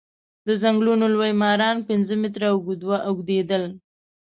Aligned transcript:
د 0.47 0.49
ځنګلونو 0.61 1.05
لوی 1.13 1.31
ماران 1.41 1.77
پنځه 1.89 2.13
متره 2.21 2.47
اوږديدل. 3.07 3.63